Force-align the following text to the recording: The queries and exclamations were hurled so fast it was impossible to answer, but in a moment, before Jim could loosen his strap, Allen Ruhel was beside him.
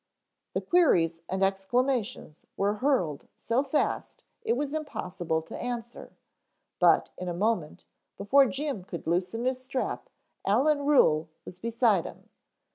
The 0.55 0.61
queries 0.61 1.21
and 1.29 1.43
exclamations 1.43 2.43
were 2.57 2.73
hurled 2.77 3.27
so 3.37 3.61
fast 3.61 4.23
it 4.41 4.53
was 4.57 4.73
impossible 4.73 5.43
to 5.43 5.55
answer, 5.61 6.17
but 6.79 7.11
in 7.19 7.29
a 7.29 7.35
moment, 7.35 7.85
before 8.17 8.47
Jim 8.47 8.83
could 8.83 9.05
loosen 9.05 9.45
his 9.45 9.61
strap, 9.61 10.09
Allen 10.43 10.79
Ruhel 10.79 11.27
was 11.45 11.59
beside 11.59 12.05
him. 12.05 12.29